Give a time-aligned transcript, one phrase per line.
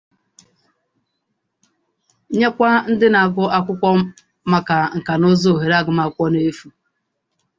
[2.37, 3.89] nyekwa ndị na-agụ akwụkwọ
[4.51, 6.67] maka nkanụzụ ohere agụmakwụkwọ n'efu